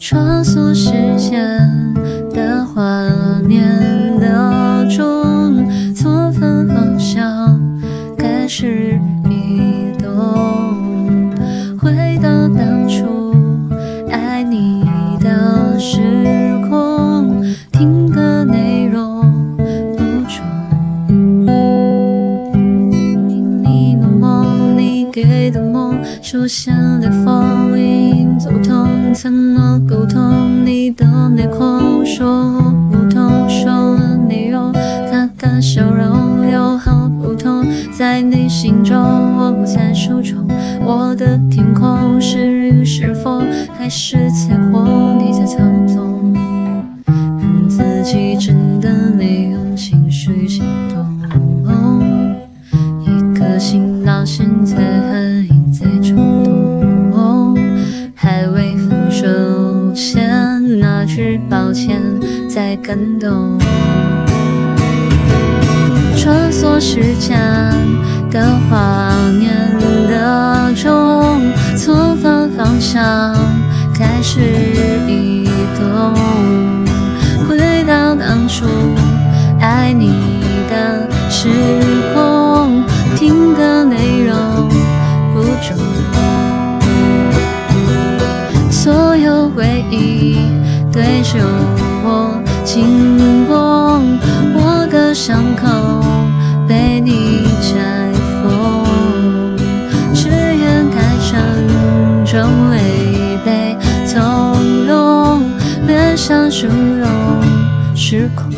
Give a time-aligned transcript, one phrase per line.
[0.00, 1.60] 穿梭时间
[2.32, 3.06] 的画
[3.46, 4.28] 面流
[4.88, 7.60] 中，错分方向
[8.16, 11.30] 开始移动，
[11.78, 13.34] 回到当初
[14.10, 14.86] 爱你
[15.20, 16.00] 的时
[16.70, 19.22] 空，听的内容
[19.98, 20.42] 不重。
[23.62, 29.49] 你的梦，你给的梦，出现裂缝，隐走痛，承诺沟通，
[31.28, 38.96] 你的面孔说不通，说了内容，他的笑容有好不同，在你心中，
[39.36, 40.46] 我不在书中，
[40.82, 43.44] 我的天空是雨是风，
[43.78, 46.34] 还是彩虹，你在操纵，
[47.06, 51.00] 恨自己真的没有情绪行动。
[53.00, 56.44] 一颗心到现在还在冲
[57.12, 57.56] 动，
[58.14, 59.26] 还未分手
[59.92, 60.39] 前
[60.76, 62.00] 那句抱歉
[62.48, 63.58] 在感动。
[66.16, 67.38] 穿梭时间
[68.30, 69.50] 的画面
[70.08, 71.40] 的钟，
[71.76, 73.34] 错放方向
[73.94, 74.40] 开始
[75.08, 76.14] 移动，
[77.48, 78.66] 回到当初
[79.60, 80.12] 爱你
[80.68, 81.48] 的时
[82.14, 82.84] 空，
[83.16, 84.68] 听的内容
[85.32, 85.76] 不重，
[88.70, 90.36] 所有回忆
[90.92, 91.38] 对着
[92.02, 92.84] 我进
[93.46, 94.18] 攻，
[94.54, 95.66] 我的伤口
[96.68, 99.56] 被你拆封，
[100.14, 101.68] 誓言太沉
[102.26, 105.42] 重违背从容，
[105.86, 107.08] 脸上笑容
[107.94, 108.50] 失控。